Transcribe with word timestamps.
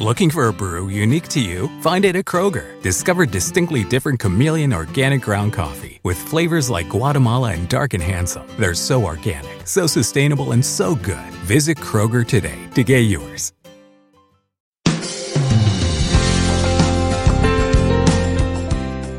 Looking 0.00 0.30
for 0.30 0.48
a 0.48 0.52
brew 0.52 0.88
unique 0.88 1.28
to 1.28 1.40
you? 1.40 1.70
Find 1.80 2.04
it 2.04 2.16
at 2.16 2.24
Kroger. 2.24 2.82
Discover 2.82 3.26
distinctly 3.26 3.84
different 3.84 4.18
chameleon 4.18 4.72
organic 4.72 5.22
ground 5.22 5.52
coffee 5.52 6.00
with 6.02 6.18
flavors 6.18 6.68
like 6.68 6.88
Guatemala 6.88 7.52
and 7.52 7.68
Dark 7.68 7.94
and 7.94 8.02
Handsome. 8.02 8.42
They're 8.58 8.74
so 8.74 9.04
organic, 9.04 9.68
so 9.68 9.86
sustainable, 9.86 10.50
and 10.50 10.64
so 10.64 10.96
good. 10.96 11.30
Visit 11.46 11.78
Kroger 11.78 12.26
today 12.26 12.58
to 12.74 12.82
get 12.82 13.02
yours. 13.02 13.52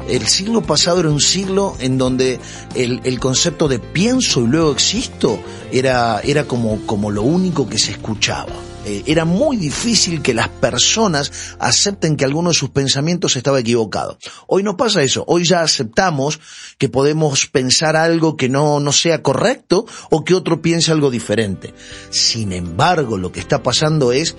El 0.10 0.28
siglo 0.28 0.62
pasado 0.62 1.00
era 1.00 1.10
un 1.10 1.22
siglo 1.22 1.78
en 1.80 1.98
donde 1.98 2.38
el, 2.76 3.00
el 3.06 3.20
concepto 3.22 3.70
de 3.70 3.80
pienso 3.80 4.42
y 4.42 4.48
luego 4.48 4.74
existo 4.74 5.40
era, 5.72 6.20
era 6.20 6.44
como, 6.44 6.86
como 6.86 7.12
lo 7.12 7.24
único 7.24 7.66
que 7.70 7.78
se 7.78 7.92
escuchaba. 7.92 8.52
Eh, 8.86 9.04
era 9.08 9.26
muy 9.26 9.58
difícil 9.58 10.22
que 10.22 10.34
las 10.34 10.48
personas 10.48 11.32
acepten 11.60 12.16
que 12.16 12.26
alguno 12.26 12.50
de 12.50 12.56
sus 12.56 12.70
pensamientos 12.70 13.36
estaba 13.36 13.60
equivocado. 13.60 14.18
Hoy 14.48 14.62
no 14.62 14.78
pasa 14.78 15.02
eso. 15.02 15.24
Hoy 15.28 15.44
ya 15.44 15.62
aceptamos 15.62 16.40
que 16.78 16.88
podemos 16.88 17.48
pensar 17.48 17.96
algo 17.96 18.38
que 18.38 18.48
no, 18.48 18.80
no 18.80 18.92
sea 18.92 19.24
correcto 19.24 19.86
o 20.12 20.24
que 20.24 20.36
otro 20.36 20.62
piense 20.62 20.92
algo 20.92 21.10
diferente. 21.10 21.74
Sin 22.12 22.52
embargo, 22.52 23.18
lo 23.18 23.32
que 23.32 23.40
está 23.40 23.64
pasando 23.64 24.12
es 24.12 24.36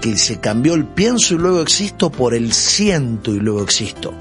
que 0.00 0.16
se 0.16 0.40
cambió 0.40 0.74
el 0.74 0.86
pienso 0.86 1.34
y 1.34 1.38
luego 1.38 1.60
existo 1.60 2.10
por 2.10 2.34
el 2.34 2.52
siento 2.52 3.32
y 3.32 3.38
luego 3.38 3.62
existo. 3.62 4.12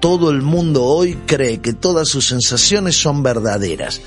Todo 0.00 0.30
el 0.30 0.42
mundo 0.42 0.84
hoy 0.84 1.14
cree 1.26 1.60
que 1.60 1.72
todas 1.72 2.08
sus 2.08 2.26
sensaciones 2.26 2.96
son 2.96 3.22
verdaderas. 3.22 4.00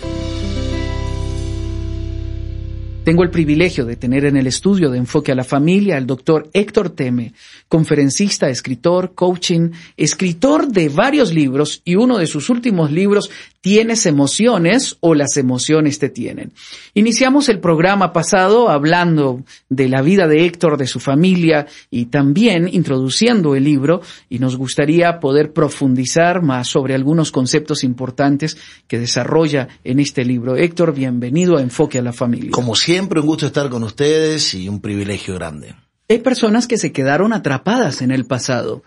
Tengo 3.04 3.24
el 3.24 3.32
privilegio 3.32 3.86
de 3.86 3.98
tener 3.98 4.24
en 4.24 4.38
el 4.38 4.48
estudio 4.48 4.90
de 4.90 4.98
Enfoque 4.98 5.34
a 5.34 5.36
la 5.36 5.44
Familia 5.44 5.98
al 5.98 6.08
doctor 6.08 6.50
Héctor 6.54 6.92
Teme, 6.92 7.34
conferencista, 7.68 8.48
escritor, 8.48 9.14
coaching, 9.14 9.72
escritor 9.98 10.70
de 10.70 10.88
varios 10.88 11.34
libros 11.34 11.82
y 11.84 11.96
uno 11.96 12.18
de 12.18 12.28
sus 12.28 12.50
últimos 12.50 12.94
libros, 12.94 13.30
¿Tienes 13.64 14.06
emociones 14.06 14.98
o 15.00 15.16
las 15.16 15.38
emociones 15.38 15.98
te 15.98 16.10
tienen? 16.10 16.52
Iniciamos 16.96 17.48
el 17.48 17.62
programa 17.62 18.12
pasado 18.12 18.68
hablando 18.68 19.42
de 19.70 19.88
la 19.88 20.02
vida 20.02 20.28
de 20.28 20.46
Héctor, 20.46 20.76
de 20.76 20.86
su 20.86 21.00
familia 21.00 21.68
y 21.90 22.08
también 22.08 22.68
introduciendo 22.70 23.56
el 23.56 23.64
libro 23.64 24.02
y 24.30 24.40
nos 24.40 24.58
gustaría 24.58 25.22
poder 25.22 25.54
profundizar 25.54 26.42
más 26.42 26.68
sobre 26.68 26.94
algunos 26.94 27.32
conceptos 27.32 27.86
importantes 27.86 28.58
que 28.86 29.00
desarrolla 29.00 29.70
en 29.86 30.02
este 30.02 30.26
libro. 30.26 30.58
Héctor, 30.58 30.94
bienvenido 30.94 31.56
a 31.56 31.62
Enfoque 31.62 32.00
a 32.00 32.02
la 32.02 32.12
Familia. 32.12 32.52
Como 32.52 32.76
siempre, 32.76 33.22
un 33.22 33.28
gusto 33.28 33.46
estar 33.46 33.70
con 33.70 33.84
ustedes 33.84 34.56
y 34.56 34.68
un 34.68 34.82
privilegio 34.82 35.36
grande. 35.36 35.74
Hay 36.10 36.20
personas 36.20 36.68
que 36.68 36.78
se 36.78 36.92
quedaron 36.92 37.32
atrapadas 37.32 38.02
en 38.02 38.12
el 38.12 38.26
pasado. 38.26 38.84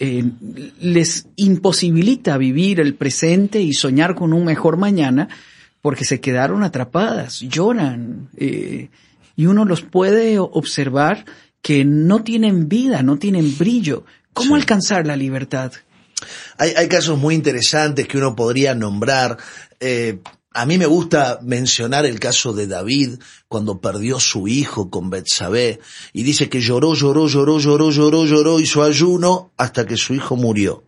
Eh, 0.00 0.24
les 0.80 1.26
imposibilita 1.36 2.36
vivir 2.38 2.78
el 2.78 2.94
presente 2.94 3.60
y 3.60 3.72
soñar 3.72 4.14
con 4.14 4.32
un 4.32 4.44
mejor 4.44 4.76
mañana 4.76 5.28
porque 5.82 6.04
se 6.04 6.20
quedaron 6.20 6.62
atrapadas, 6.62 7.40
lloran 7.40 8.28
eh, 8.36 8.90
y 9.34 9.46
uno 9.46 9.64
los 9.64 9.82
puede 9.82 10.38
observar 10.38 11.24
que 11.62 11.84
no 11.84 12.22
tienen 12.22 12.68
vida, 12.68 13.02
no 13.02 13.18
tienen 13.18 13.56
brillo. 13.58 14.04
¿Cómo 14.32 14.54
Sí. 14.54 14.60
alcanzar 14.60 15.06
la 15.06 15.16
libertad? 15.16 15.72
Hay, 16.58 16.72
hay 16.76 16.88
casos 16.88 17.18
muy 17.18 17.34
interesantes 17.34 18.06
que 18.06 18.18
uno 18.18 18.36
podría 18.36 18.74
nombrar. 18.74 19.36
Eh, 19.80 20.18
a 20.52 20.64
mí 20.64 20.78
me 20.78 20.86
gusta 20.86 21.38
mencionar 21.42 22.06
el 22.06 22.18
caso 22.18 22.52
de 22.52 22.66
David 22.66 23.18
cuando 23.48 23.80
perdió 23.80 24.18
su 24.18 24.48
hijo 24.48 24.90
con 24.90 25.10
Betsabé 25.10 25.80
y 26.12 26.22
dice 26.22 26.48
que 26.48 26.60
lloró, 26.60 26.94
lloró, 26.94 27.28
lloró, 27.28 27.58
lloró, 27.58 27.90
lloró, 27.90 28.24
lloró, 28.24 28.60
hizo 28.60 28.82
ayuno 28.82 29.52
hasta 29.56 29.86
que 29.86 29.96
su 29.96 30.14
hijo 30.14 30.36
murió. 30.36 30.84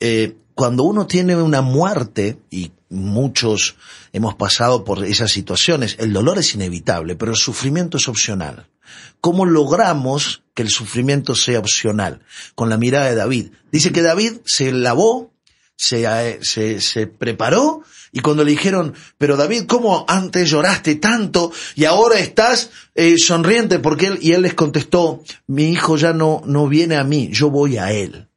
Eh, 0.00 0.36
cuando 0.54 0.84
uno 0.84 1.06
tiene 1.06 1.36
una 1.36 1.62
muerte, 1.62 2.38
y 2.50 2.72
muchos 2.88 3.76
hemos 4.12 4.34
pasado 4.34 4.84
por 4.84 5.04
esas 5.04 5.32
situaciones, 5.32 5.96
el 5.98 6.12
dolor 6.12 6.38
es 6.38 6.54
inevitable, 6.54 7.16
pero 7.16 7.32
el 7.32 7.38
sufrimiento 7.38 7.96
es 7.96 8.08
opcional. 8.08 8.68
¿Cómo 9.20 9.46
logramos 9.46 10.42
que 10.54 10.62
el 10.62 10.68
sufrimiento 10.68 11.34
sea 11.34 11.58
opcional? 11.58 12.22
Con 12.54 12.68
la 12.68 12.76
mirada 12.76 13.06
de 13.06 13.14
David. 13.14 13.52
Dice 13.72 13.90
que 13.92 14.02
David 14.02 14.34
se 14.44 14.70
lavó, 14.72 15.32
se, 15.76 16.04
eh, 16.04 16.38
se, 16.42 16.80
se 16.80 17.06
preparó 17.06 17.82
y 18.16 18.20
cuando 18.20 18.44
le 18.44 18.52
dijeron, 18.52 18.94
pero 19.18 19.36
David, 19.36 19.64
¿cómo 19.66 20.04
antes 20.06 20.48
lloraste 20.48 20.94
tanto 20.94 21.50
y 21.74 21.84
ahora 21.84 22.20
estás 22.20 22.70
eh, 22.94 23.18
sonriente? 23.18 23.80
Porque 23.80 24.06
él, 24.06 24.18
y 24.22 24.30
él 24.32 24.42
les 24.42 24.54
contestó, 24.54 25.24
mi 25.48 25.70
hijo 25.70 25.96
ya 25.96 26.12
no, 26.12 26.40
no 26.46 26.68
viene 26.68 26.94
a 26.94 27.02
mí, 27.02 27.30
yo 27.32 27.50
voy 27.50 27.76
a 27.76 27.90
él. 27.90 28.28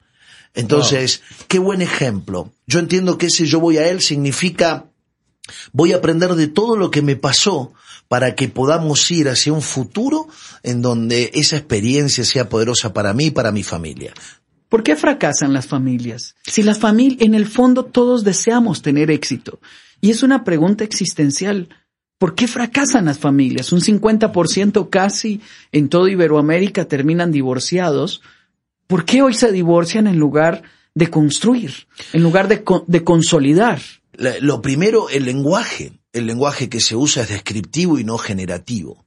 Entonces, 0.56 1.22
qué 1.48 1.60
buen 1.60 1.84
ejemplo. 1.84 2.52
Yo 2.66 2.80
entiendo 2.80 3.20
que 3.20 3.28
ese 3.28 3.46
yo 3.46 3.60
voy 3.60 3.78
a 3.78 3.88
él 3.88 4.02
significa 4.02 4.86
voy 5.74 5.94
a 5.94 5.98
aprender 5.98 6.34
de 6.34 6.48
todo 6.48 6.76
lo 6.76 6.90
que 6.90 7.04
me 7.04 7.16
pasó 7.16 7.72
para 8.08 8.34
que 8.34 8.48
podamos 8.48 9.12
ir 9.12 9.30
hacia 9.30 9.54
un 9.54 9.62
futuro 9.62 10.28
en 10.64 10.82
donde 10.82 11.30
esa 11.36 11.56
experiencia 11.56 12.26
sea 12.26 12.50
poderosa 12.50 12.94
para 12.94 13.14
mí 13.14 13.26
y 13.26 13.32
para 13.32 13.52
mi 13.52 13.62
familia. 13.62 14.12
¿Por 14.70 14.84
qué 14.84 14.96
fracasan 14.96 15.54
las 15.54 15.68
familias? 15.68 16.36
Si 16.46 16.64
las 16.64 16.80
familias, 16.80 17.22
en 17.22 17.36
el 17.36 17.48
fondo 17.48 17.86
todos 17.86 18.24
deseamos 18.24 18.82
tener 18.82 19.10
éxito. 19.12 19.60
Y 20.02 20.12
es 20.12 20.24
una 20.24 20.44
pregunta 20.44 20.84
existencial. 20.84 21.70
¿Por 22.18 22.36
qué 22.36 22.48
fracasan 22.48 23.06
las 23.06 23.20
familias? 23.20 23.72
Un 23.72 23.82
50% 23.82 24.90
casi 24.90 25.42
en 25.72 25.88
toda 25.88 26.12
Iberoamérica 26.12 26.86
terminan 26.86 27.32
divorciados. 27.32 28.22
¿Por 28.88 29.06
qué 29.06 29.22
hoy 29.22 29.34
se 29.34 29.52
divorcian 29.52 30.08
en 30.08 30.18
lugar 30.18 30.64
de 30.96 31.10
construir, 31.10 31.88
en 32.14 32.24
lugar 32.24 32.48
de, 32.48 32.64
de 32.88 33.04
consolidar? 33.04 33.80
Lo 34.42 34.62
primero, 34.62 35.10
el 35.10 35.26
lenguaje. 35.26 35.94
El 36.12 36.26
lenguaje 36.26 36.70
que 36.70 36.80
se 36.80 36.96
usa 36.96 37.24
es 37.24 37.30
descriptivo 37.30 38.00
y 38.00 38.04
no 38.04 38.18
generativo. 38.18 39.06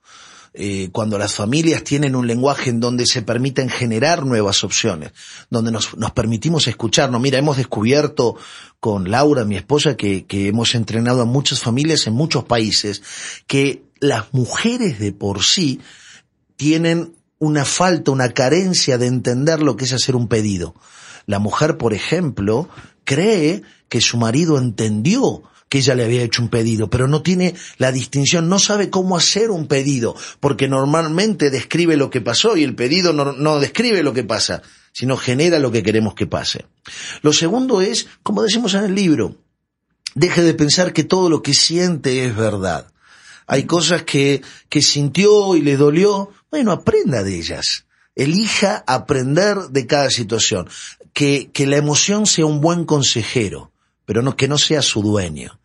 Eh, 0.52 0.88
cuando 0.90 1.16
las 1.16 1.34
familias 1.34 1.84
tienen 1.84 2.16
un 2.16 2.26
lenguaje 2.26 2.70
en 2.70 2.80
donde 2.80 3.06
se 3.06 3.22
permiten 3.22 3.68
generar 3.68 4.26
nuevas 4.26 4.64
opciones, 4.64 5.12
donde 5.48 5.70
nos, 5.70 5.96
nos 5.96 6.10
permitimos 6.10 6.66
escucharnos. 6.66 7.20
Mira, 7.20 7.38
hemos 7.38 7.56
descubierto 7.56 8.36
con 8.80 9.12
Laura, 9.12 9.44
mi 9.44 9.56
esposa, 9.56 9.96
que, 9.96 10.26
que 10.26 10.48
hemos 10.48 10.74
entrenado 10.74 11.22
a 11.22 11.24
muchas 11.24 11.60
familias 11.60 12.08
en 12.08 12.14
muchos 12.14 12.44
países, 12.44 13.00
que 13.46 13.84
las 14.00 14.32
mujeres 14.34 14.98
de 14.98 15.12
por 15.12 15.44
sí 15.44 15.80
tienen 16.56 17.14
una 17.38 17.64
falta, 17.64 18.10
una 18.10 18.30
carencia 18.30 18.98
de 18.98 19.06
entender 19.06 19.62
lo 19.62 19.76
que 19.76 19.84
es 19.84 19.92
hacer 19.92 20.16
un 20.16 20.26
pedido. 20.26 20.74
La 21.26 21.38
mujer, 21.38 21.78
por 21.78 21.94
ejemplo, 21.94 22.68
cree 23.04 23.62
que 23.88 24.00
su 24.00 24.16
marido 24.18 24.58
entendió 24.58 25.44
que 25.70 25.78
ella 25.78 25.94
le 25.94 26.04
había 26.04 26.24
hecho 26.24 26.42
un 26.42 26.48
pedido, 26.48 26.90
pero 26.90 27.06
no 27.06 27.22
tiene 27.22 27.54
la 27.78 27.92
distinción, 27.92 28.48
no 28.48 28.58
sabe 28.58 28.90
cómo 28.90 29.16
hacer 29.16 29.52
un 29.52 29.68
pedido, 29.68 30.16
porque 30.40 30.66
normalmente 30.68 31.48
describe 31.48 31.96
lo 31.96 32.10
que 32.10 32.20
pasó 32.20 32.56
y 32.56 32.64
el 32.64 32.74
pedido 32.74 33.12
no, 33.12 33.60
describe 33.60 34.02
lo 34.02 34.12
que 34.12 34.24
pasa, 34.24 34.62
sino 34.92 35.16
genera 35.16 35.60
lo 35.60 35.70
que 35.70 35.84
queremos 35.84 36.14
que 36.14 36.26
pase. 36.26 36.66
Lo 37.22 37.32
segundo 37.32 37.80
es, 37.80 38.08
como 38.24 38.42
decimos 38.42 38.74
en 38.74 38.82
el 38.82 38.96
libro, 38.96 39.36
deje 40.16 40.42
de 40.42 40.54
pensar 40.54 40.92
que 40.92 41.04
todo 41.04 41.30
lo 41.30 41.40
que 41.40 41.54
siente 41.54 42.26
es 42.26 42.34
verdad. 42.34 42.88
Hay 43.46 43.62
cosas 43.62 44.02
que, 44.02 44.42
que 44.68 44.82
sintió 44.82 45.54
y 45.54 45.62
le 45.62 45.76
dolió, 45.76 46.30
bueno, 46.50 46.72
aprenda 46.72 47.22
de 47.22 47.36
ellas. 47.36 47.86
Elija 48.16 48.82
aprender 48.88 49.56
de 49.70 49.86
cada 49.86 50.10
situación. 50.10 50.68
Que, 51.12 51.50
que 51.52 51.66
la 51.66 51.76
emoción 51.76 52.26
sea 52.26 52.46
un 52.46 52.60
buen 52.60 52.84
consejero, 52.84 53.72
pero 54.04 54.22
no, 54.22 54.36
que 54.36 54.48
no 54.48 54.58
sea 54.58 54.82
su 54.82 55.02
dueño. 55.02 55.59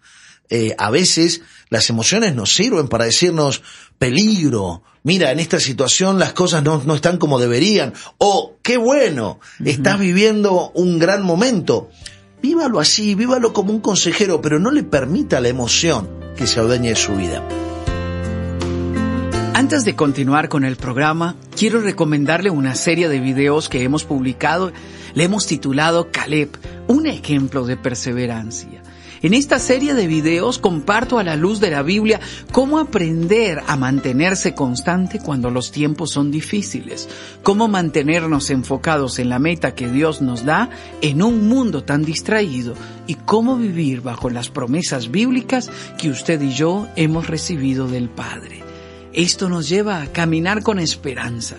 Eh, 0.50 0.76
a 0.78 0.92
veces 0.92 1.42
las 1.70 1.90
emociones 1.90 2.36
nos 2.36 2.54
sirven 2.54 2.88
para 2.88 3.06
decirnos 3.06 3.64
peligro, 3.98 4.84
mira, 5.04 5.32
en 5.32 5.40
esta 5.40 5.60
situación 5.60 6.20
las 6.20 6.34
cosas 6.34 6.64
no, 6.64 6.82
no 6.86 6.96
están 6.96 7.18
como 7.18 7.40
deberían, 7.40 7.94
o 8.18 8.58
qué 8.62 8.78
bueno, 8.78 9.40
estás 9.64 10.00
viviendo 10.00 10.72
un 10.76 11.00
gran 11.00 11.24
momento. 11.24 11.90
Vívalo 12.42 12.80
así, 12.80 13.16
vívalo 13.16 13.54
como 13.54 13.72
un 13.72 13.80
consejero, 13.80 14.42
pero 14.42 14.60
no 14.60 14.72
le 14.72 14.84
permita 14.84 15.40
la 15.40 15.48
emoción 15.48 16.10
que 16.36 16.46
se 16.46 16.60
adueñe 16.60 16.90
de 16.90 16.96
su 16.96 17.16
vida. 17.16 17.44
Antes 19.56 19.86
de 19.86 19.96
continuar 19.96 20.50
con 20.50 20.66
el 20.66 20.76
programa, 20.76 21.38
quiero 21.58 21.80
recomendarle 21.80 22.50
una 22.50 22.76
serie 22.76 23.08
de 23.08 23.22
videos 23.22 23.70
que 23.70 23.84
hemos 23.84 24.04
publicado. 24.04 24.74
Le 25.14 25.24
hemos 25.24 25.48
titulado 25.48 26.12
Caleb, 26.12 26.50
un 26.88 27.08
ejemplo 27.08 27.66
de 27.66 27.78
perseverancia. 27.78 28.84
En 29.25 29.33
esta 29.33 29.57
serie 29.57 29.95
de 29.95 30.06
videos 30.06 30.60
comparto 30.60 31.18
a 31.18 31.24
la 31.24 31.36
luz 31.36 31.60
de 31.60 31.72
la 31.72 31.81
Biblia 31.81 32.19
cómo 32.51 32.77
aprender 32.77 33.63
a 33.66 33.75
mantenerse 33.75 34.54
constante 34.54 35.18
cuando 35.18 35.50
los 35.50 35.72
tiempos 35.72 36.12
son 36.12 36.30
difíciles, 36.30 37.10
cómo 37.42 37.68
mantenernos 37.68 38.51
enfocados 38.51 39.18
en 39.18 39.30
la 39.30 39.39
meta 39.39 39.74
que 39.74 39.89
Dios 39.89 40.22
nos 40.22 40.45
da 40.45 40.69
en 41.01 41.24
un 41.24 41.48
mundo 41.48 41.83
tan 41.83 42.06
distraído 42.06 42.75
y 43.07 43.16
cómo 43.16 43.57
vivir 43.57 44.01
bajo 44.01 44.30
las 44.30 44.51
promesas 44.51 45.10
bíblicas 45.10 45.72
que 45.98 46.12
usted 46.12 46.39
y 46.44 46.54
yo 46.54 46.88
hemos 46.95 47.25
recibido 47.25 47.88
del 47.88 48.10
Padre. 48.10 48.62
Esto 49.12 49.50
nos 49.50 49.68
lleva 49.68 50.04
a 50.04 50.12
caminar 50.12 50.62
con 50.62 50.77
esperanza. 50.77 51.56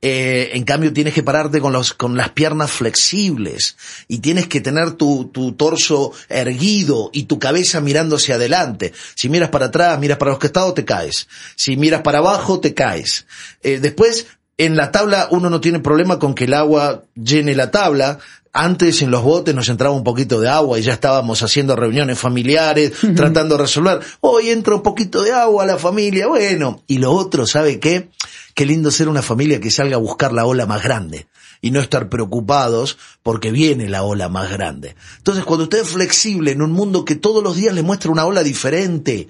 eh, 0.02 0.50
en 0.55 0.64
cambio, 0.64 0.93
tienes 0.93 1.14
que 1.14 1.23
pararte 1.23 1.61
con, 1.61 1.73
los, 1.73 1.94
con 1.94 2.17
las 2.17 2.31
piernas 2.31 2.70
flexibles 2.70 3.76
y 4.06 4.19
tienes 4.19 4.46
que 4.46 4.61
tener 4.61 4.93
tu, 4.93 5.31
tu 5.32 5.52
torso 5.52 6.12
erguido 6.29 7.11
y 7.12 7.25
tu 7.25 7.38
cabeza 7.38 7.81
mirando 7.81 8.17
hacia 8.17 8.35
adelante. 8.35 8.93
Si 9.14 9.29
miras 9.29 9.49
para 9.49 9.67
atrás, 9.67 9.99
miras 9.99 10.19
para 10.19 10.32
los 10.32 10.41
costados, 10.41 10.75
te 10.75 10.84
caes. 10.84 11.29
Si 11.56 11.76
miras 11.76 12.02
para 12.02 12.19
abajo, 12.19 12.61
te 12.61 12.75
caes. 12.75 13.26
Eh, 13.62 13.79
después, 13.81 14.26
en 14.58 14.76
la 14.76 14.90
tabla 14.90 15.28
uno 15.31 15.49
no 15.49 15.60
tiene 15.60 15.78
problema 15.78 16.19
con 16.19 16.34
que 16.34 16.44
el 16.44 16.55
agua 16.55 17.05
llene 17.14 17.55
la 17.55 17.70
tabla, 17.70 18.19
antes 18.52 19.02
en 19.02 19.10
los 19.12 19.22
botes 19.22 19.55
nos 19.55 19.69
entraba 19.69 19.94
un 19.94 20.02
poquito 20.02 20.40
de 20.40 20.49
agua 20.49 20.78
y 20.78 20.82
ya 20.82 20.94
estábamos 20.94 21.43
haciendo 21.43 21.76
reuniones 21.76 22.19
familiares, 22.19 22.93
tratando 23.14 23.56
de 23.56 23.62
resolver. 23.62 24.00
Hoy 24.20 24.50
entra 24.50 24.75
un 24.75 24.82
poquito 24.82 25.22
de 25.22 25.32
agua 25.32 25.62
a 25.62 25.66
la 25.66 25.78
familia, 25.78 26.26
bueno. 26.26 26.82
Y 26.88 26.99
lo 26.99 27.12
otro, 27.12 27.46
¿sabe 27.46 27.78
qué? 27.78 28.08
Qué 28.55 28.66
lindo 28.66 28.90
ser 28.90 29.08
una 29.08 29.22
familia 29.22 29.60
que 29.60 29.70
salga 29.70 29.94
a 29.94 30.00
buscar 30.00 30.32
la 30.32 30.44
ola 30.44 30.66
más 30.66 30.82
grande 30.82 31.28
y 31.60 31.70
no 31.70 31.81
estar 31.81 32.08
preocupados 32.08 32.99
porque 33.22 33.52
viene 33.52 33.88
la 33.88 34.02
ola 34.02 34.28
más 34.28 34.50
grande. 34.50 34.96
Entonces, 35.19 35.44
cuando 35.44 35.64
usted 35.64 35.82
es 35.82 35.88
flexible 35.88 36.50
en 36.50 36.62
un 36.62 36.72
mundo 36.72 37.05
que 37.05 37.14
todos 37.14 37.43
los 37.44 37.55
días 37.55 37.75
le 37.75 37.82
muestra 37.82 38.10
una 38.10 38.26
ola 38.26 38.43
diferente, 38.43 39.28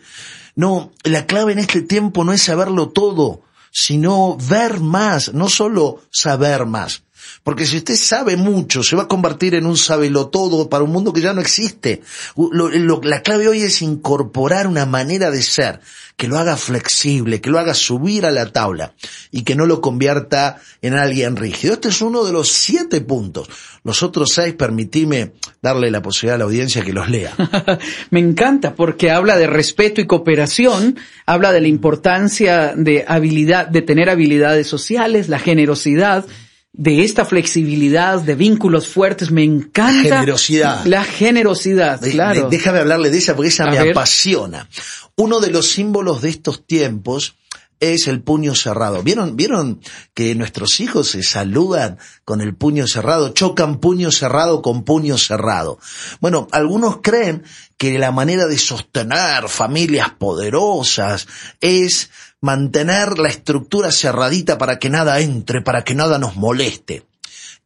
no, 0.55 0.91
la 1.05 1.27
clave 1.27 1.53
en 1.53 1.59
este 1.59 1.83
tiempo 1.83 2.25
no 2.25 2.33
es 2.33 2.43
saberlo 2.43 2.89
todo, 2.89 3.43
sino 3.71 4.37
ver 4.37 4.81
más, 4.81 5.33
no 5.35 5.49
solo 5.49 6.03
saber 6.11 6.67
más. 6.67 7.03
Porque 7.43 7.67
si 7.67 7.79
usted 7.79 7.97
sabe 7.97 8.37
mucho, 8.37 8.83
se 8.83 8.97
va 8.97 9.05
a 9.05 9.09
convertir 9.09 9.55
en 9.55 9.67
un 9.67 9.77
sabelo 9.77 10.29
todo 10.29 10.69
para 10.69 10.85
un 10.85 10.93
mundo 10.93 11.13
que 11.13 11.21
ya 11.21 11.33
no 11.33 11.41
existe. 11.41 12.03
Lo, 12.37 12.71
la 13.03 13.23
clave 13.23 13.49
hoy 13.49 13.63
es 13.63 13.83
incorporar 13.83 14.67
una 14.67 14.87
manera 14.87 15.31
de 15.31 15.43
ser 15.43 15.81
que 16.19 16.27
lo 16.27 16.37
haga 16.37 16.57
flexible, 16.57 17.41
que 17.41 17.49
lo 17.49 17.61
haga 17.61 17.75
subir 17.75 18.27
a 18.27 18.33
la 18.33 18.51
tabla 18.51 18.93
y 19.31 19.43
que 19.43 19.55
no 19.55 19.67
lo 19.67 19.81
convierta 19.81 20.61
en 20.83 20.95
alguien 20.95 21.37
rígido. 21.37 21.75
Este 21.75 21.91
es 21.91 22.03
uno 22.03 22.25
de 22.25 22.33
los 22.33 22.49
siete 22.49 23.01
puntos. 23.01 23.49
Los 23.85 24.03
otros 24.03 24.33
seis, 24.35 24.55
permitime 24.55 25.35
darle 25.63 25.93
la 25.93 26.03
posibilidad 26.03 26.35
a 26.35 26.39
la 26.39 26.45
audiencia 26.45 26.83
que 26.83 26.93
los 26.93 27.09
lea. 27.09 27.33
Me 28.11 28.19
encanta 28.19 28.75
porque 28.75 29.13
habla 29.13 29.37
de 29.37 29.47
respeto 29.47 30.01
y 30.01 30.09
cooperación, 30.09 30.99
habla 31.25 31.53
de 31.53 31.61
la 31.61 31.69
importancia 31.69 32.75
de 32.77 33.05
habilidad, 33.07 33.69
de 33.69 33.83
tener 33.83 34.11
habilidades 34.11 34.67
sociales, 34.67 35.29
la 35.29 35.39
generosidad, 35.39 36.27
de 36.73 37.03
esta 37.03 37.25
flexibilidad, 37.25 38.21
de 38.21 38.35
vínculos 38.35 38.89
fuertes, 38.89 39.31
me 39.31 39.43
encanta. 39.43 40.21
Generosidad. 40.21 40.85
La 40.85 41.05
generosidad, 41.05 42.01
de, 42.01 42.11
claro. 42.11 42.49
De, 42.49 42.57
déjame 42.57 42.79
hablarle 42.79 43.11
de 43.11 43.19
ella 43.19 43.35
porque 43.35 43.49
ella 43.49 43.65
A 43.65 43.71
me 43.71 43.79
ver. 43.83 43.91
apasiona. 43.91 44.69
Uno 45.17 45.41
de 45.41 45.51
los 45.51 45.69
símbolos 45.71 46.23
de 46.23 46.29
estos 46.29 46.67
tiempos 46.67 47.35
es 47.81 48.09
el 48.09 48.23
puño 48.23 48.55
cerrado. 48.55 49.03
¿Vieron, 49.03 49.37
vieron 49.37 49.81
que 50.15 50.35
nuestros 50.35 50.81
hijos 50.81 51.11
se 51.11 51.23
saludan 51.23 51.99
con 52.25 52.41
el 52.41 52.55
puño 52.55 52.87
cerrado? 52.87 53.31
Chocan 53.31 53.79
puño 53.79 54.11
cerrado 54.11 54.63
con 54.63 54.85
puño 54.85 55.17
cerrado. 55.17 55.79
Bueno, 56.21 56.49
algunos 56.51 56.99
creen 57.03 57.45
que 57.77 57.99
la 57.99 58.11
manera 58.11 58.47
de 58.47 58.59
sostener 58.59 59.49
familias 59.49 60.11
poderosas 60.11 61.29
es 61.61 62.11
mantener 62.41 63.19
la 63.19 63.29
estructura 63.29 63.91
cerradita 63.91 64.59
para 64.59 64.79
que 64.79 64.91
nada 64.91 65.21
entre, 65.21 65.63
para 65.63 65.83
que 65.83 65.95
nada 65.95 66.19
nos 66.19 66.37
moleste. 66.37 67.05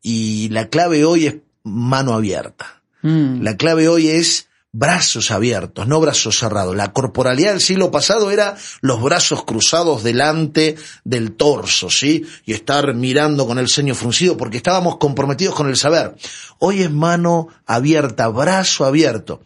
Y 0.03 0.49
la 0.49 0.69
clave 0.69 1.05
hoy 1.05 1.27
es 1.27 1.37
mano 1.63 2.15
abierta. 2.15 2.83
Mm. 3.03 3.43
La 3.43 3.57
clave 3.57 3.89
hoy 3.89 4.09
es 4.09 4.49
brazos 4.73 5.31
abiertos, 5.31 5.87
no 5.87 6.01
brazos 6.01 6.39
cerrados. 6.39 6.75
La 6.75 6.93
corporalidad 6.93 7.51
del 7.51 7.61
siglo 7.61 7.91
pasado 7.91 8.31
era 8.31 8.57
los 8.81 9.03
brazos 9.03 9.45
cruzados 9.45 10.03
delante 10.03 10.77
del 11.05 11.33
torso, 11.33 11.91
¿sí? 11.91 12.25
Y 12.47 12.55
estar 12.55 12.95
mirando 12.95 13.47
con 13.47 13.59
el 13.59 13.69
ceño 13.69 13.95
fruncido 13.95 14.37
porque 14.37 14.57
estábamos 14.57 14.97
comprometidos 14.97 15.55
con 15.55 15.69
el 15.69 15.77
saber. 15.77 16.17
Hoy 16.59 16.83
es 16.83 16.91
mano 16.91 17.49
abierta, 17.67 18.29
brazo 18.29 18.87
abierto. 18.87 19.43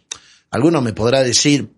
Alguno 0.51 0.81
me 0.81 0.93
podrá 0.93 1.23
decir, 1.23 1.71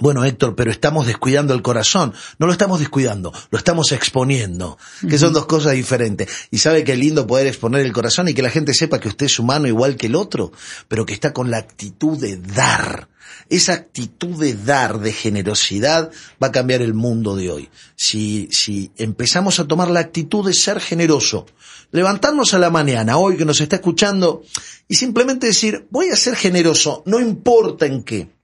Bueno, 0.00 0.24
Héctor, 0.24 0.54
pero 0.54 0.70
estamos 0.70 1.08
descuidando 1.08 1.54
el 1.54 1.62
corazón. 1.62 2.14
No 2.38 2.46
lo 2.46 2.52
estamos 2.52 2.78
descuidando, 2.78 3.32
lo 3.50 3.58
estamos 3.58 3.90
exponiendo, 3.90 4.78
que 5.08 5.18
son 5.18 5.32
dos 5.32 5.46
cosas 5.46 5.72
diferentes. 5.72 6.30
Y 6.52 6.58
sabe 6.58 6.84
que 6.84 6.92
es 6.92 6.98
lindo 6.98 7.26
poder 7.26 7.48
exponer 7.48 7.84
el 7.84 7.92
corazón 7.92 8.28
y 8.28 8.34
que 8.34 8.42
la 8.42 8.50
gente 8.50 8.74
sepa 8.74 9.00
que 9.00 9.08
usted 9.08 9.26
es 9.26 9.40
humano 9.40 9.66
igual 9.66 9.96
que 9.96 10.06
el 10.06 10.14
otro, 10.14 10.52
pero 10.86 11.04
que 11.04 11.14
está 11.14 11.32
con 11.32 11.50
la 11.50 11.58
actitud 11.58 12.16
de 12.16 12.36
dar. 12.36 13.08
Esa 13.50 13.72
actitud 13.72 14.38
de 14.38 14.54
dar, 14.54 15.00
de 15.00 15.12
generosidad, 15.12 16.12
va 16.40 16.46
a 16.46 16.52
cambiar 16.52 16.80
el 16.80 16.94
mundo 16.94 17.34
de 17.34 17.50
hoy. 17.50 17.68
Si, 17.96 18.48
si 18.52 18.92
empezamos 18.98 19.58
a 19.58 19.66
tomar 19.66 19.90
la 19.90 19.98
actitud 19.98 20.46
de 20.46 20.54
ser 20.54 20.78
generoso, 20.78 21.44
levantarnos 21.90 22.54
a 22.54 22.58
la 22.60 22.70
mañana, 22.70 23.18
hoy 23.18 23.36
que 23.36 23.44
nos 23.44 23.60
está 23.60 23.76
escuchando, 23.76 24.44
y 24.86 24.94
simplemente 24.94 25.48
decir, 25.48 25.88
voy 25.90 26.10
a 26.10 26.16
ser 26.16 26.36
generoso, 26.36 27.02
no 27.04 27.18
importa 27.18 27.86
en 27.86 28.04
qué 28.04 28.37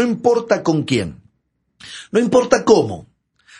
no 0.00 0.06
importa 0.06 0.62
con 0.62 0.84
quién. 0.84 1.20
No 2.10 2.20
importa 2.20 2.64
cómo. 2.64 3.06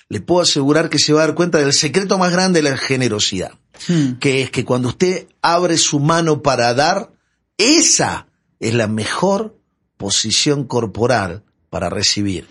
Le 0.08 0.20
puedo 0.20 0.40
asegurar 0.40 0.88
que 0.88 0.98
se 0.98 1.12
va 1.12 1.22
a 1.22 1.26
dar 1.26 1.34
cuenta 1.34 1.58
del 1.58 1.74
secreto 1.74 2.16
más 2.16 2.32
grande 2.32 2.62
de 2.62 2.70
la 2.70 2.76
generosidad. 2.78 3.52
Hmm. 3.86 4.12
Que 4.14 4.42
es 4.42 4.50
que 4.50 4.64
cuando 4.64 4.88
usted 4.88 5.26
abre 5.42 5.76
su 5.76 6.00
mano 6.00 6.40
para 6.40 6.72
dar, 6.72 7.10
esa 7.58 8.26
es 8.58 8.72
la 8.72 8.88
mejor 8.88 9.58
posición 9.98 10.64
corporal 10.64 11.42
para 11.68 11.90
recibir. 11.90 12.46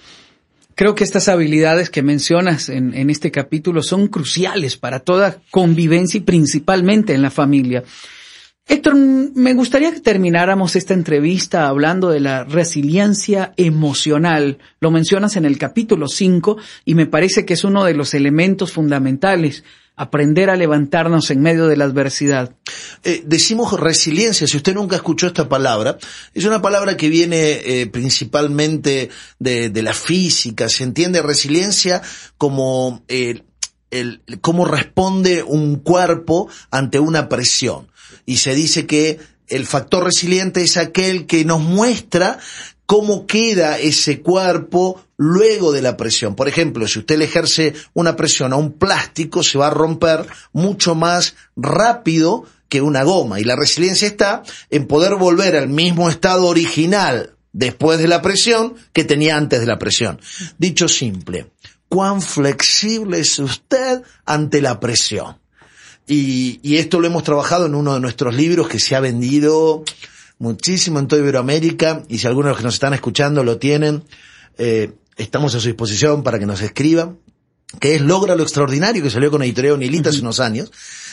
Creo 0.76 0.94
que 0.94 1.04
estas 1.04 1.28
habilidades 1.28 1.90
que 1.90 2.04
mencionas 2.04 2.70
en, 2.70 2.94
en, 2.94 3.10
este 3.10 3.32
capítulo 3.32 3.82
son 3.82 4.08
cruciales 4.08 4.78
para 4.78 5.00
toda 5.00 5.42
convivencia 5.50 6.20
y 6.20 6.22
principalmente 6.22 7.14
en 7.14 7.24
la 7.24 7.32
familia. 7.32 7.84
Héctor, 8.70 8.96
me 8.96 9.56
gustaría 9.56 9.92
que 9.92 10.00
termináramos 10.00 10.76
esta 10.76 10.94
entrevista 10.94 11.68
hablando 11.68 12.12
de 12.12 12.20
la 12.20 12.44
resiliencia 12.44 13.52
emocional. 13.58 14.60
Lo 14.80 14.92
mencionas 14.92 15.36
en 15.38 15.46
el 15.46 15.58
capítulo 15.58 16.08
5 16.08 16.56
y 16.86 16.94
me 16.94 17.08
parece 17.08 17.46
que 17.46 17.56
es 17.56 17.64
uno 17.64 17.84
de 17.84 17.96
los 17.96 18.14
elementos 18.14 18.72
fundamentales 18.72 19.64
aprender 19.96 20.52
a 20.52 20.56
levantarnos 20.56 21.32
en 21.32 21.42
medio 21.42 21.66
de 21.66 21.78
la 21.78 21.86
adversidad. 21.86 22.56
Eh, 23.04 23.24
decimos 23.26 23.78
resiliencia, 23.78 24.46
si 24.46 24.58
usted 24.58 24.76
nunca 24.76 24.98
escuchó 24.98 25.26
esta 25.26 25.50
palabra, 25.50 25.98
es 26.36 26.46
una 26.46 26.62
palabra 26.62 26.96
que 26.96 27.10
viene 27.10 27.60
eh, 27.66 27.88
principalmente 27.88 29.10
de, 29.40 29.70
de, 29.70 29.82
la 29.82 29.94
física, 29.94 30.70
se 30.70 30.84
entiende 30.84 31.24
resiliencia 31.24 32.04
como 32.38 33.04
el, 33.08 33.44
el, 33.92 34.22
cómo 34.42 34.66
responde 34.66 35.44
un 35.44 35.78
cuerpo 35.78 36.50
ante 36.72 37.00
una 37.00 37.30
presión 37.30 37.88
y 38.26 38.38
se 38.38 38.54
dice 38.54 38.86
que 38.86 39.20
el 39.48 39.66
factor 39.66 40.04
resiliente 40.04 40.62
es 40.62 40.78
aquel 40.78 41.26
que 41.26 41.44
nos 41.46 41.62
muestra 41.62 42.40
cómo 42.86 43.28
queda 43.28 43.78
ese 43.78 44.22
cuerpo 44.22 45.04
luego 45.18 45.72
de 45.72 45.82
la 45.82 45.98
presión. 45.98 46.36
Por 46.36 46.48
ejemplo, 46.48 46.88
si 46.88 47.00
usted 47.00 47.18
le 47.18 47.26
ejerce 47.26 47.74
una 47.94 48.16
presión 48.16 48.54
a 48.54 48.56
un 48.56 48.74
plástico, 48.74 49.44
se 49.44 49.58
va 49.58 49.68
a 49.68 49.72
romper 49.72 50.26
mucho 50.54 50.96
más 50.96 51.36
rápido 51.56 52.46
que 52.68 52.82
una 52.82 53.04
goma. 53.04 53.40
Y 53.40 53.44
la 53.44 53.56
resiliencia 53.56 54.08
está 54.08 54.44
en 54.70 54.88
poder 54.88 55.16
volver 55.16 55.56
al 55.56 55.70
mismo 55.70 56.10
estado 56.10 56.46
original 56.46 57.36
después 57.52 58.00
de 58.00 58.08
la 58.08 58.22
presión 58.22 58.76
que 58.94 59.04
tenía 59.04 59.36
antes 59.36 59.60
de 59.60 59.66
la 59.66 59.80
presión. 59.80 60.20
Dicho 60.58 60.88
simple, 60.88 61.52
¿cuán 61.90 62.22
flexible 62.22 63.20
es 63.20 63.38
usted 63.40 64.02
ante 64.26 64.62
la 64.62 64.80
presión? 64.80 65.38
Y, 66.08 66.60
y, 66.64 66.78
esto 66.78 67.00
lo 67.00 67.08
hemos 67.08 67.24
trabajado 67.24 67.68
en 67.68 67.76
uno 67.76 67.94
de 67.94 68.00
nuestros 68.00 68.34
libros 68.34 68.68
que 68.68 68.80
se 68.80 68.96
ha 68.96 69.00
vendido 69.00 69.84
muchísimo 70.40 70.98
en 70.98 71.08
toda 71.08 71.22
Iberoamérica 71.22 72.04
y 72.08 72.18
si 72.18 72.26
algunos 72.26 72.48
de 72.48 72.52
los 72.52 72.58
que 72.58 72.64
nos 72.64 72.74
están 72.74 72.94
escuchando 72.94 73.44
lo 73.44 73.58
tienen, 73.60 74.04
eh, 74.58 74.94
estamos 75.18 75.54
a 75.54 75.60
su 75.60 75.68
disposición 75.68 76.24
para 76.24 76.40
que 76.40 76.46
nos 76.46 76.62
escriban, 76.62 77.20
que 77.80 77.96
es 77.96 78.02
Logra 78.02 78.36
lo 78.36 78.44
Extraordinario, 78.44 79.04
que 79.04 79.10
salió 79.10 79.30
con 79.30 79.44
Editorial 79.44 79.76
Unilita 79.76 80.10
hace 80.10 80.22
unos 80.22 80.40
años, 80.40 80.72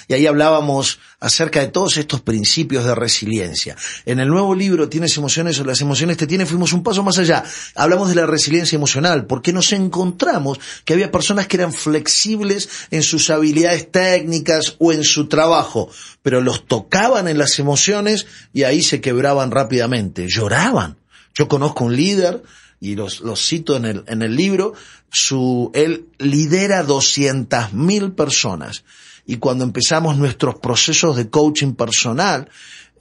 y 0.09 0.15
ahí 0.15 0.27
hablábamos 0.27 1.01
acerca 1.19 1.61
de 1.61 1.69
todos 1.69 1.97
estos 1.97 2.21
principios 2.21 2.85
de 2.85 2.95
resiliencia. 2.95 3.77
En 4.05 4.21
el 4.21 4.29
nuevo 4.29 4.55
libro 4.55 4.89
Tienes 4.89 5.17
emociones 5.17 5.59
o 5.59 5.65
las 5.65 5.81
emociones 5.81 6.17
te 6.17 6.27
tienen, 6.27 6.47
fuimos 6.47 6.73
un 6.73 6.83
paso 6.83 7.03
más 7.03 7.19
allá. 7.19 7.43
Hablamos 7.75 8.09
de 8.09 8.15
la 8.15 8.27
resiliencia 8.27 8.77
emocional, 8.77 9.27
porque 9.27 9.53
nos 9.53 9.73
encontramos 9.73 10.61
que 10.85 10.93
había 10.93 11.11
personas 11.11 11.49
que 11.49 11.57
eran 11.57 11.73
flexibles 11.73 12.69
en 12.91 13.03
sus 13.03 13.31
habilidades 13.31 13.91
técnicas 13.91 14.77
o 14.79 14.93
en 14.93 15.03
su 15.03 15.27
trabajo, 15.29 15.91
pero 16.23 16.41
los 16.41 16.67
tocaban 16.67 17.29
en 17.29 17.39
las 17.39 17.59
emociones 17.59 18.27
y 18.53 18.63
ahí 18.63 18.83
se 18.83 19.01
quebraban 19.01 19.51
rápidamente, 19.51 20.29
lloraban. 20.29 20.97
Yo 21.35 21.49
conozco 21.49 21.85
un 21.85 21.97
líder 21.97 22.43
y 22.81 22.95
los, 22.95 23.23
cito 23.37 23.77
en 23.77 23.85
el, 23.85 24.05
en 24.07 24.23
el 24.23 24.37
libro, 24.37 24.75
su, 25.11 25.71
él 25.75 26.07
lidera 26.19 26.87
200.000 26.87 27.73
mil 27.73 28.13
personas 28.13 28.85
y 29.26 29.37
cuando 29.37 29.64
empezamos 29.64 30.16
nuestros 30.16 30.56
procesos 30.56 31.16
de 31.16 31.28
coaching 31.28 31.75
personal, 31.75 32.49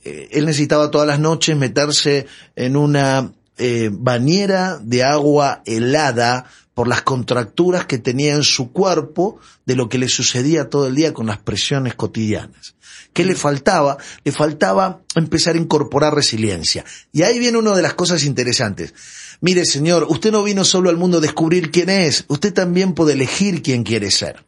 eh, 0.03 0.29
él 0.31 0.45
necesitaba 0.45 0.91
todas 0.91 1.07
las 1.07 1.19
noches 1.19 1.55
meterse 1.55 2.27
en 2.55 2.75
una 2.75 3.31
eh, 3.57 3.89
bañera 3.91 4.79
de 4.81 5.03
agua 5.03 5.61
helada 5.65 6.45
por 6.73 6.87
las 6.87 7.03
contracturas 7.03 7.85
que 7.85 7.99
tenía 7.99 8.33
en 8.33 8.43
su 8.43 8.71
cuerpo 8.71 9.39
de 9.65 9.75
lo 9.75 9.87
que 9.87 9.97
le 9.97 10.09
sucedía 10.09 10.69
todo 10.69 10.87
el 10.87 10.95
día 10.95 11.13
con 11.13 11.25
las 11.25 11.37
presiones 11.37 11.95
cotidianas. 11.95 12.75
¿Qué 13.13 13.23
le 13.23 13.35
faltaba? 13.35 13.97
Le 14.25 14.33
faltaba 14.33 14.99
empezar 15.15 15.55
a 15.55 15.59
incorporar 15.59 16.13
resiliencia. 16.13 16.83
Y 17.13 17.21
ahí 17.21 17.39
viene 17.39 17.57
una 17.57 17.73
de 17.73 17.81
las 17.81 17.93
cosas 17.93 18.25
interesantes. 18.25 18.93
Mire, 19.39 19.65
señor, 19.65 20.05
usted 20.09 20.33
no 20.33 20.43
vino 20.43 20.65
solo 20.65 20.89
al 20.89 20.97
mundo 20.97 21.19
a 21.19 21.21
descubrir 21.21 21.71
quién 21.71 21.89
es, 21.89 22.25
usted 22.27 22.53
también 22.53 22.93
puede 22.93 23.13
elegir 23.13 23.61
quién 23.61 23.83
quiere 23.83 24.11
ser. 24.11 24.43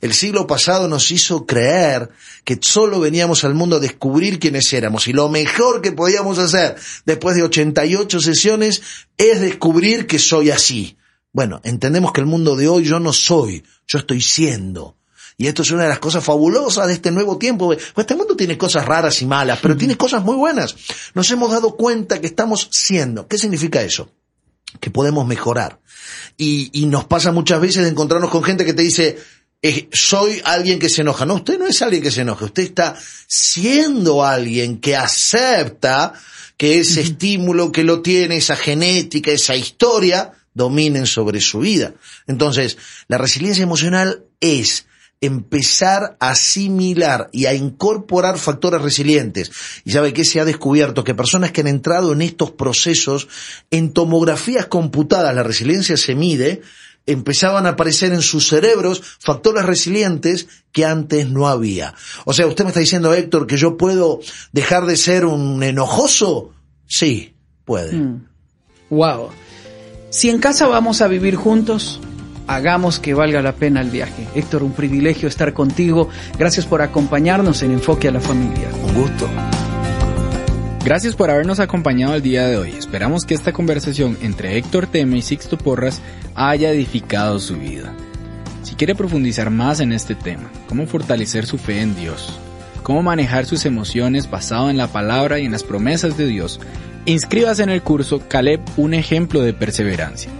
El 0.00 0.12
siglo 0.12 0.46
pasado 0.46 0.88
nos 0.88 1.10
hizo 1.10 1.46
creer 1.46 2.10
que 2.44 2.58
solo 2.60 3.00
veníamos 3.00 3.44
al 3.44 3.54
mundo 3.54 3.76
a 3.76 3.80
descubrir 3.80 4.38
quiénes 4.38 4.72
éramos 4.72 5.08
y 5.08 5.12
lo 5.12 5.28
mejor 5.28 5.82
que 5.82 5.92
podíamos 5.92 6.38
hacer 6.38 6.76
después 7.04 7.36
de 7.36 7.42
88 7.42 8.20
sesiones 8.20 8.82
es 9.16 9.40
descubrir 9.40 10.06
que 10.06 10.18
soy 10.18 10.50
así. 10.50 10.96
Bueno, 11.32 11.60
entendemos 11.64 12.12
que 12.12 12.20
el 12.20 12.26
mundo 12.26 12.56
de 12.56 12.68
hoy 12.68 12.84
yo 12.84 12.98
no 12.98 13.12
soy, 13.12 13.64
yo 13.86 13.98
estoy 13.98 14.20
siendo. 14.20 14.96
Y 15.40 15.46
esto 15.46 15.62
es 15.62 15.70
una 15.70 15.84
de 15.84 15.88
las 15.88 16.00
cosas 16.00 16.22
fabulosas 16.22 16.86
de 16.86 16.92
este 16.92 17.10
nuevo 17.10 17.38
tiempo. 17.38 17.68
Pues 17.68 17.94
este 17.96 18.14
mundo 18.14 18.36
tiene 18.36 18.58
cosas 18.58 18.84
raras 18.84 19.22
y 19.22 19.26
malas, 19.26 19.58
pero 19.62 19.74
tiene 19.74 19.96
cosas 19.96 20.22
muy 20.22 20.36
buenas. 20.36 20.76
Nos 21.14 21.30
hemos 21.30 21.50
dado 21.50 21.76
cuenta 21.76 22.20
que 22.20 22.26
estamos 22.26 22.68
siendo. 22.72 23.26
¿Qué 23.26 23.38
significa 23.38 23.80
eso? 23.80 24.10
Que 24.80 24.90
podemos 24.90 25.26
mejorar. 25.26 25.80
Y, 26.36 26.68
y 26.78 26.84
nos 26.84 27.06
pasa 27.06 27.32
muchas 27.32 27.58
veces 27.58 27.84
de 27.84 27.88
encontrarnos 27.88 28.30
con 28.30 28.42
gente 28.44 28.66
que 28.66 28.74
te 28.74 28.82
dice, 28.82 29.18
soy 29.92 30.40
alguien 30.44 30.78
que 30.78 30.88
se 30.88 31.02
enoja. 31.02 31.26
No, 31.26 31.34
usted 31.34 31.58
no 31.58 31.66
es 31.66 31.82
alguien 31.82 32.02
que 32.02 32.10
se 32.10 32.22
enoja. 32.22 32.46
Usted 32.46 32.62
está 32.62 32.96
siendo 33.26 34.24
alguien 34.24 34.80
que 34.80 34.96
acepta 34.96 36.14
que 36.56 36.78
ese 36.78 37.00
estímulo 37.00 37.72
que 37.72 37.84
lo 37.84 38.00
tiene, 38.02 38.36
esa 38.36 38.56
genética, 38.56 39.30
esa 39.30 39.56
historia, 39.56 40.32
dominen 40.54 41.06
sobre 41.06 41.40
su 41.40 41.60
vida. 41.60 41.94
Entonces, 42.26 42.76
la 43.08 43.18
resiliencia 43.18 43.62
emocional 43.62 44.24
es 44.40 44.86
empezar 45.20 46.16
a 46.18 46.30
asimilar 46.30 47.28
y 47.32 47.46
a 47.46 47.54
incorporar 47.54 48.38
factores 48.38 48.80
resilientes. 48.80 49.50
Y 49.84 49.92
sabe 49.92 50.12
que 50.12 50.24
se 50.24 50.40
ha 50.40 50.44
descubierto 50.44 51.04
que 51.04 51.14
personas 51.14 51.52
que 51.52 51.60
han 51.60 51.66
entrado 51.66 52.12
en 52.12 52.22
estos 52.22 52.52
procesos, 52.52 53.28
en 53.70 53.92
tomografías 53.92 54.66
computadas, 54.66 55.34
la 55.34 55.42
resiliencia 55.42 55.96
se 55.96 56.14
mide, 56.14 56.62
empezaban 57.06 57.66
a 57.66 57.70
aparecer 57.70 58.12
en 58.12 58.22
sus 58.22 58.48
cerebros 58.48 59.02
factores 59.18 59.64
resilientes 59.64 60.48
que 60.72 60.84
antes 60.84 61.28
no 61.28 61.48
había. 61.48 61.94
O 62.24 62.32
sea, 62.32 62.46
usted 62.46 62.64
me 62.64 62.70
está 62.70 62.80
diciendo, 62.80 63.12
Héctor, 63.12 63.46
que 63.46 63.56
yo 63.56 63.76
puedo 63.76 64.20
dejar 64.52 64.86
de 64.86 64.96
ser 64.96 65.24
un 65.24 65.62
enojoso. 65.62 66.52
Sí, 66.86 67.34
puede. 67.64 68.20
Wow. 68.90 69.28
Mm. 69.28 69.32
Si 70.10 70.28
en 70.28 70.38
casa 70.38 70.66
vamos 70.66 71.02
a 71.02 71.08
vivir 71.08 71.36
juntos, 71.36 72.00
hagamos 72.46 72.98
que 72.98 73.14
valga 73.14 73.42
la 73.42 73.52
pena 73.52 73.80
el 73.80 73.90
viaje. 73.90 74.26
Héctor, 74.34 74.64
un 74.64 74.72
privilegio 74.72 75.28
estar 75.28 75.52
contigo. 75.52 76.08
Gracias 76.36 76.66
por 76.66 76.82
acompañarnos 76.82 77.62
en 77.62 77.72
Enfoque 77.72 78.08
a 78.08 78.12
la 78.12 78.20
Familia. 78.20 78.68
Un 78.82 78.94
gusto. 78.94 79.28
Gracias 80.90 81.14
por 81.14 81.30
habernos 81.30 81.60
acompañado 81.60 82.16
el 82.16 82.22
día 82.22 82.48
de 82.48 82.56
hoy. 82.56 82.70
Esperamos 82.70 83.24
que 83.24 83.34
esta 83.34 83.52
conversación 83.52 84.18
entre 84.22 84.56
Héctor 84.58 84.88
Teme 84.88 85.18
y 85.18 85.22
Sixto 85.22 85.56
Porras 85.56 86.02
haya 86.34 86.72
edificado 86.72 87.38
su 87.38 87.56
vida. 87.56 87.94
Si 88.64 88.74
quiere 88.74 88.96
profundizar 88.96 89.50
más 89.50 89.78
en 89.78 89.92
este 89.92 90.16
tema, 90.16 90.50
cómo 90.68 90.88
fortalecer 90.88 91.46
su 91.46 91.58
fe 91.58 91.80
en 91.80 91.94
Dios, 91.94 92.36
cómo 92.82 93.04
manejar 93.04 93.46
sus 93.46 93.66
emociones 93.66 94.28
basado 94.28 94.68
en 94.68 94.78
la 94.78 94.88
palabra 94.88 95.38
y 95.38 95.44
en 95.44 95.52
las 95.52 95.62
promesas 95.62 96.18
de 96.18 96.26
Dios, 96.26 96.58
inscríbase 97.06 97.62
en 97.62 97.70
el 97.70 97.82
curso 97.82 98.24
Caleb, 98.26 98.58
un 98.76 98.92
ejemplo 98.92 99.42
de 99.42 99.52
perseverancia. 99.52 100.32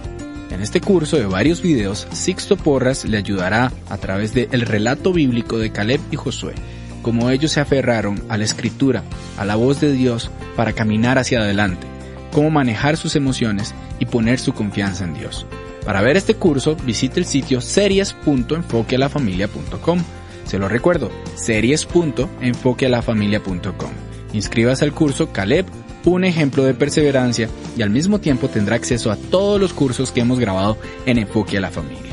En 0.49 0.59
este 0.59 0.81
curso 0.81 1.15
de 1.15 1.27
varios 1.27 1.61
videos, 1.61 2.09
Sixto 2.11 2.57
Porras 2.57 3.05
le 3.05 3.15
ayudará 3.15 3.71
a 3.87 3.97
través 3.99 4.33
del 4.33 4.63
relato 4.63 5.13
bíblico 5.13 5.59
de 5.59 5.71
Caleb 5.71 6.01
y 6.11 6.17
Josué 6.17 6.55
como 7.01 7.29
ellos 7.29 7.51
se 7.51 7.59
aferraron 7.59 8.23
a 8.29 8.37
la 8.37 8.43
escritura, 8.43 9.03
a 9.37 9.45
la 9.45 9.55
voz 9.55 9.81
de 9.81 9.91
Dios 9.91 10.29
para 10.55 10.73
caminar 10.73 11.17
hacia 11.17 11.39
adelante, 11.39 11.87
cómo 12.31 12.49
manejar 12.49 12.97
sus 12.97 13.15
emociones 13.15 13.73
y 13.99 14.05
poner 14.05 14.39
su 14.39 14.53
confianza 14.53 15.05
en 15.05 15.13
Dios. 15.13 15.45
Para 15.85 16.01
ver 16.01 16.17
este 16.17 16.35
curso, 16.35 16.75
visite 16.85 17.19
el 17.19 17.25
sitio 17.25 17.61
series.enfoquealafamilia.com. 17.61 20.03
Se 20.45 20.59
lo 20.59 20.67
recuerdo, 20.67 21.09
series.enfoquealafamilia.com. 21.35 23.91
Inscríbase 24.33 24.85
al 24.85 24.93
curso 24.93 25.31
Caleb, 25.31 25.65
un 26.05 26.23
ejemplo 26.23 26.63
de 26.63 26.73
perseverancia 26.73 27.49
y 27.77 27.81
al 27.81 27.89
mismo 27.89 28.19
tiempo 28.19 28.47
tendrá 28.47 28.75
acceso 28.75 29.11
a 29.11 29.15
todos 29.15 29.59
los 29.59 29.73
cursos 29.73 30.11
que 30.11 30.21
hemos 30.21 30.39
grabado 30.39 30.77
en 31.05 31.17
Enfoque 31.17 31.57
a 31.57 31.61
la 31.61 31.71
Familia. 31.71 32.10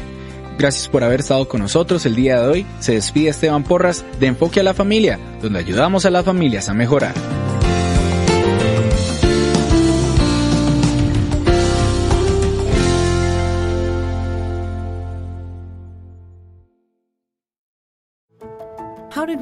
Gracias 0.58 0.88
por 0.88 1.04
haber 1.04 1.20
estado 1.20 1.46
con 1.46 1.60
nosotros 1.60 2.04
el 2.04 2.16
día 2.16 2.42
de 2.42 2.48
hoy. 2.48 2.66
Se 2.80 2.94
despide 2.94 3.30
Esteban 3.30 3.62
Porras 3.62 4.04
de 4.18 4.26
Enfoque 4.26 4.58
a 4.58 4.64
la 4.64 4.74
Familia, 4.74 5.18
donde 5.40 5.60
ayudamos 5.60 6.04
a 6.04 6.10
las 6.10 6.24
familias 6.24 6.68
a 6.68 6.74
mejorar. 6.74 7.14